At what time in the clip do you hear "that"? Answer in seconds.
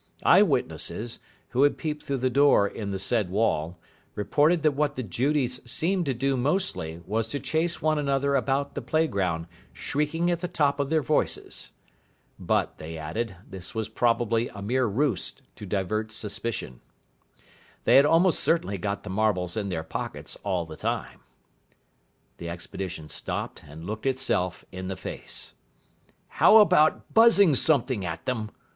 4.63-4.71